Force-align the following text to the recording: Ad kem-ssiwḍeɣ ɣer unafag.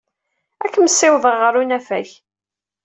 Ad 0.63 0.69
kem-ssiwḍeɣ 0.73 1.35
ɣer 1.39 1.53
unafag. 1.61 2.09